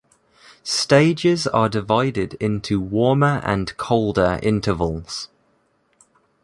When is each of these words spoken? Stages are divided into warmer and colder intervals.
Stages 0.63 1.45
are 1.45 1.69
divided 1.69 2.33
into 2.39 2.79
warmer 2.81 3.39
and 3.45 3.77
colder 3.77 4.39
intervals. 4.41 5.29